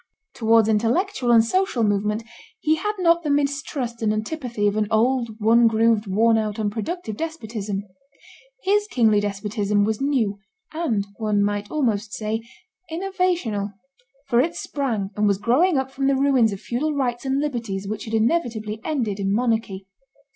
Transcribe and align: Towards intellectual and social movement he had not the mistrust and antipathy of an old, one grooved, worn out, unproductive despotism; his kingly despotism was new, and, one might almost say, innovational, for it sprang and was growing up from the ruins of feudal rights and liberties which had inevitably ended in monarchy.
Towards 0.33 0.67
intellectual 0.67 1.29
and 1.31 1.45
social 1.45 1.83
movement 1.83 2.23
he 2.59 2.73
had 2.77 2.93
not 2.97 3.21
the 3.21 3.29
mistrust 3.29 4.01
and 4.01 4.11
antipathy 4.11 4.65
of 4.65 4.75
an 4.75 4.87
old, 4.89 5.39
one 5.39 5.67
grooved, 5.67 6.07
worn 6.07 6.39
out, 6.39 6.57
unproductive 6.57 7.15
despotism; 7.15 7.83
his 8.63 8.87
kingly 8.87 9.19
despotism 9.19 9.83
was 9.83 10.01
new, 10.01 10.39
and, 10.73 11.05
one 11.17 11.43
might 11.43 11.69
almost 11.69 12.13
say, 12.13 12.41
innovational, 12.91 13.73
for 14.27 14.39
it 14.39 14.55
sprang 14.55 15.11
and 15.15 15.27
was 15.27 15.37
growing 15.37 15.77
up 15.77 15.91
from 15.91 16.07
the 16.07 16.15
ruins 16.15 16.51
of 16.51 16.59
feudal 16.59 16.95
rights 16.95 17.23
and 17.23 17.39
liberties 17.39 17.87
which 17.87 18.05
had 18.05 18.15
inevitably 18.15 18.81
ended 18.83 19.19
in 19.19 19.31
monarchy. 19.31 19.85